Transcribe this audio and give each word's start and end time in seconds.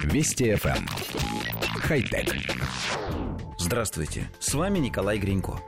Вести 0.00 0.50
FM. 0.52 0.76
Эм. 0.76 0.86
Хай-тек. 1.80 2.34
Здравствуйте, 3.58 4.30
с 4.40 4.54
вами 4.54 4.78
Николай 4.78 5.18
Гринько. 5.18 5.60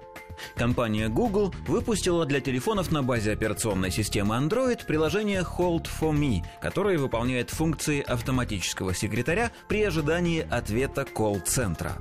Компания 0.57 1.09
Google 1.09 1.55
выпустила 1.67 2.27
для 2.27 2.41
телефонов 2.41 2.91
на 2.91 3.03
базе 3.03 3.33
операционной 3.33 3.91
системы 3.91 4.37
Android 4.37 4.85
приложение 4.87 5.43
Hold 5.43 5.87
for 6.01 6.13
Me, 6.13 6.45
которое 6.61 6.99
выполняет 6.99 7.51
функции 7.51 8.03
автоматического 8.03 8.95
секретаря 8.95 9.53
при 9.69 9.83
ожидании 9.83 10.47
ответа 10.49 11.05
колл-центра. 11.05 11.93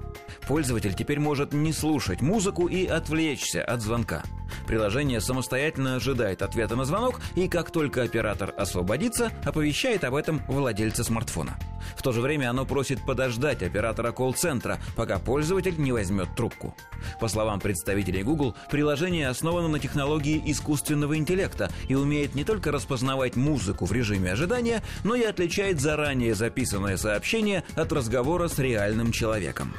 Пользователь 0.48 0.96
теперь 0.96 1.20
может 1.20 1.54
не 1.54 1.72
слушать 1.74 2.22
музыку 2.22 2.68
и 2.68 2.86
отвлечься 2.86 3.64
от 3.64 3.82
звонка. 3.82 4.24
Приложение 4.68 5.22
самостоятельно 5.22 5.96
ожидает 5.96 6.42
ответа 6.42 6.76
на 6.76 6.86
звонок 6.86 7.20
и 7.36 7.48
как 7.48 7.72
только 7.72 8.04
оператор 8.04 8.54
освободится, 8.58 9.32
оповещает 9.44 10.04
об 10.04 10.16
этом 10.16 10.42
владельца 10.48 11.04
смартфона. 11.04 11.58
В 11.98 12.02
то 12.02 12.12
же 12.12 12.22
время 12.22 12.50
оно 12.50 12.66
просит 12.66 13.06
подождать 13.06 13.62
оператора 13.62 14.12
колл-центра, 14.12 14.80
пока 14.96 15.20
пользователь 15.20 15.78
не 15.78 15.92
возьмет 15.92 16.36
трубку. 16.36 16.76
По 17.20 17.28
словам 17.28 17.60
представителей 17.60 18.24
Google, 18.24 18.56
приложение 18.72 19.28
основано 19.28 19.68
на 19.68 19.80
технологии 19.80 20.42
искусственного 20.46 21.18
интеллекта 21.18 21.70
и 21.88 21.96
умеет 21.96 22.36
не 22.36 22.44
только 22.44 22.72
распознавать 22.72 23.36
музыку 23.36 23.86
в 23.86 23.92
режиме 23.92 24.32
ожидания, 24.32 24.82
но 25.04 25.16
и 25.16 25.24
отличает 25.24 25.82
заранее 25.82 26.36
записанное 26.36 26.98
сообщение 26.98 27.64
от 27.76 27.92
разговора 27.92 28.48
с 28.48 28.60
реальным 28.60 29.12
человеком. 29.12 29.74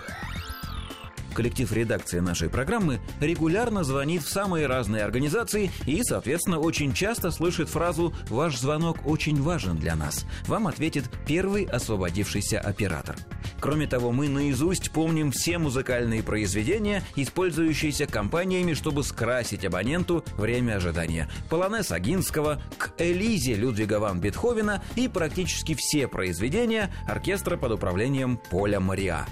Коллектив 1.35 1.73
редакции 1.73 2.21
нашей 2.21 2.49
программы 2.49 3.01
регулярно 3.21 3.83
звонит 3.83 4.23
в 4.23 4.29
самые 4.29 4.67
разные 4.67 5.03
организации 5.03 5.73
и, 5.85 6.01
соответственно, 6.05 6.61
очень 6.61 6.95
часто 6.95 7.33
слышит 7.33 7.69
фразу 7.69 8.15
«Ваш 8.29 8.57
звонок 8.57 9.05
очень 9.05 9.43
важен 9.43 9.77
для 9.77 9.97
нас». 9.97 10.25
Вам 10.47 10.69
ответит 10.69 11.05
первый 11.27 11.65
освободившийся 11.65 12.61
оператор. 12.61 13.17
Кроме 13.61 13.87
того, 13.87 14.13
мы 14.13 14.29
наизусть 14.29 14.91
помним 14.91 15.33
все 15.33 15.59
музыкальные 15.59 16.23
произведения, 16.23 17.03
использующиеся 17.17 18.07
компаниями, 18.07 18.75
чтобы 18.75 19.03
скрасить 19.03 19.65
абоненту 19.65 20.25
время 20.37 20.77
ожидания. 20.77 21.29
Полонез 21.51 21.91
Агинского, 21.91 22.63
к 22.79 22.93
Элизе 22.99 23.55
Людвига 23.55 23.99
ван 23.99 24.21
Бетховена 24.21 24.83
и 24.95 25.09
практически 25.09 25.75
все 25.75 26.07
произведения 26.07 26.95
оркестра 27.09 27.57
под 27.57 27.73
управлением 27.73 28.39
Поля 28.51 28.81
Мариа. 28.81 29.27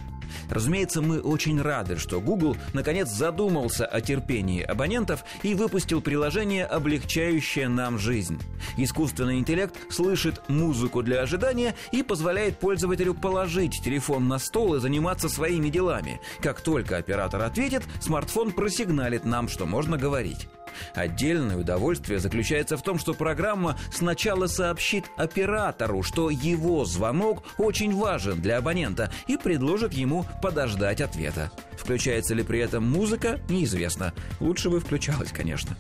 Разумеется, 0.50 1.02
мы 1.02 1.20
очень 1.20 1.61
рады, 1.61 1.97
что 1.97 2.20
Google 2.20 2.56
наконец 2.72 3.08
задумался 3.08 3.86
о 3.86 4.00
терпении 4.00 4.62
абонентов 4.62 5.25
и 5.42 5.55
выпустил 5.55 6.00
приложение, 6.00 6.64
облегчающее 6.64 7.69
нам 7.69 7.98
жизнь. 7.98 8.41
Искусственный 8.77 9.38
интеллект 9.38 9.75
слышит 9.91 10.42
музыку 10.48 11.03
для 11.03 11.20
ожидания 11.20 11.75
и 11.91 12.03
позволяет 12.03 12.58
пользователю 12.58 13.14
положить 13.14 13.83
телефон 13.83 14.28
на 14.28 14.38
стол 14.38 14.75
и 14.75 14.80
заниматься 14.80 15.28
своими 15.28 15.69
делами. 15.69 16.20
Как 16.41 16.60
только 16.60 16.97
оператор 16.97 17.42
ответит, 17.42 17.83
смартфон 18.00 18.53
просигналит 18.53 19.25
нам, 19.25 19.48
что 19.48 19.66
можно 19.66 19.97
говорить. 19.97 20.48
Отдельное 20.95 21.56
удовольствие 21.56 22.19
заключается 22.19 22.77
в 22.77 22.83
том, 22.83 22.98
что 22.98 23.15
программа 23.15 23.78
сначала 23.92 24.47
сообщит 24.47 25.05
оператору, 25.17 26.03
что 26.03 26.31
его 26.31 26.84
звонок 26.84 27.42
очень 27.59 27.95
важен 27.95 28.41
для 28.41 28.59
абонента 28.59 29.11
и 29.27 29.37
предложит 29.37 29.93
ему 29.93 30.27
подождать 30.43 31.00
ответа. 31.00 31.50
Включается 31.78 32.34
ли 32.34 32.43
при 32.43 32.61
этом 32.61 32.89
музыка, 32.89 33.41
неизвестно. 33.48 34.12
Лучше 34.41 34.70
бы 34.70 34.81
включалась, 34.81 35.33
конечно. 35.33 35.77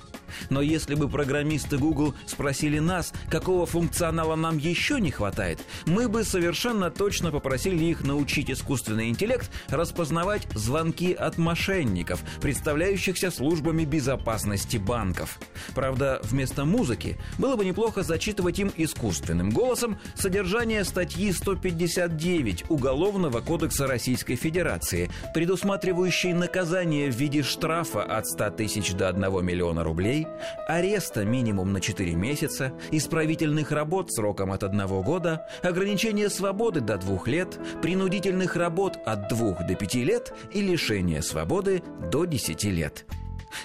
Но 0.50 0.60
если 0.60 0.94
бы 0.94 1.08
программисты 1.08 1.78
Google 1.78 2.14
спросили 2.26 2.78
нас, 2.78 3.12
какого 3.30 3.66
функционала 3.66 4.36
нам 4.36 4.58
еще 4.58 5.00
не 5.00 5.10
хватает, 5.10 5.60
мы 5.86 6.08
бы 6.08 6.24
совершенно 6.24 6.90
точно 6.90 7.30
попросили 7.30 7.84
их 7.84 8.04
научить 8.04 8.50
искусственный 8.50 9.08
интеллект 9.08 9.50
распознавать 9.68 10.46
звонки 10.54 11.12
от 11.12 11.38
мошенников, 11.38 12.22
представляющихся 12.40 13.30
службами 13.30 13.84
безопасности 13.84 14.76
банков. 14.76 15.38
Правда, 15.74 16.20
вместо 16.24 16.64
музыки 16.64 17.18
было 17.38 17.56
бы 17.56 17.64
неплохо 17.64 18.02
зачитывать 18.02 18.58
им 18.58 18.72
искусственным 18.76 19.50
голосом 19.50 19.98
содержание 20.14 20.84
статьи 20.84 21.32
159 21.32 22.64
Уголовного 22.68 23.40
кодекса 23.40 23.86
Российской 23.86 24.36
Федерации, 24.36 25.10
предусматривающей 25.34 26.32
наказание 26.32 27.10
в 27.10 27.16
виде 27.16 27.42
штрафа 27.42 28.02
от 28.02 28.26
100 28.26 28.50
тысяч 28.50 28.92
до 28.92 29.08
1 29.08 29.44
миллиона 29.44 29.84
рублей 29.84 30.21
ареста 30.66 31.24
минимум 31.24 31.72
на 31.72 31.80
4 31.80 32.14
месяца, 32.14 32.72
исправительных 32.90 33.70
работ 33.72 34.12
сроком 34.12 34.52
от 34.52 34.62
1 34.62 35.02
года, 35.02 35.46
ограничение 35.62 36.30
свободы 36.30 36.80
до 36.80 36.98
2 36.98 37.20
лет, 37.26 37.58
принудительных 37.80 38.56
работ 38.56 38.98
от 39.04 39.28
2 39.28 39.64
до 39.64 39.74
5 39.74 39.94
лет 39.96 40.34
и 40.52 40.60
лишение 40.60 41.22
свободы 41.22 41.82
до 42.10 42.24
10 42.24 42.64
лет. 42.64 43.04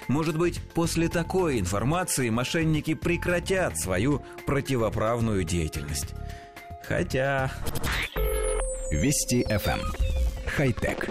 Может 0.06 0.36
быть, 0.38 0.60
после 0.74 1.08
такой 1.08 1.58
информации 1.58 2.30
мошенники 2.30 2.94
прекратят 2.94 3.78
свою 3.78 4.22
противоправную 4.46 5.44
деятельность. 5.44 6.14
Хотя... 6.82 7.50
Вести 8.90 9.42
FM. 9.44 9.80
Эм. 9.80 9.80
Хай-тек. 10.46 11.10